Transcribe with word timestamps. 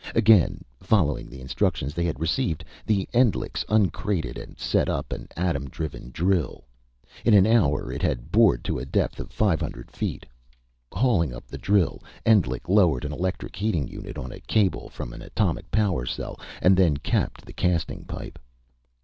Again, 0.15 0.65
following 0.79 1.29
the 1.29 1.41
instructions 1.41 1.93
they 1.93 2.05
had 2.05 2.19
received, 2.19 2.65
the 2.87 3.07
Endlichs 3.13 3.63
uncrated 3.69 4.35
and 4.35 4.57
set 4.57 4.89
up 4.89 5.13
an 5.13 5.27
atom 5.37 5.69
driven 5.69 6.09
drill. 6.09 6.63
In 7.23 7.35
an 7.35 7.45
hour 7.45 7.91
it 7.91 8.01
had 8.01 8.31
bored 8.31 8.63
to 8.63 8.79
a 8.79 8.83
depth 8.87 9.19
of 9.19 9.29
five 9.31 9.61
hundred 9.61 9.91
feet. 9.91 10.25
Hauling 10.91 11.31
up 11.35 11.45
the 11.45 11.59
drill, 11.59 12.01
Endlich 12.25 12.67
lowered 12.67 13.05
an 13.05 13.13
electric 13.13 13.55
heating 13.55 13.87
unit 13.87 14.17
on 14.17 14.31
a 14.31 14.39
cable 14.41 14.89
from 14.89 15.13
an 15.13 15.21
atomic 15.21 15.69
power 15.69 16.07
cell, 16.07 16.39
and 16.63 16.75
then 16.75 16.97
capped 16.97 17.45
the 17.45 17.53
casing 17.53 18.03
pipe. 18.05 18.39